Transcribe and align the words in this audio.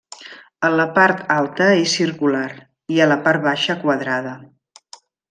A 0.67 0.71
la 0.77 0.85
part 0.95 1.19
alta 1.35 1.67
és 1.83 1.93
circular 1.99 2.47
i 2.97 3.05
a 3.07 3.11
la 3.13 3.19
part 3.29 3.45
baixa 3.49 3.77
quadrada. 3.85 4.35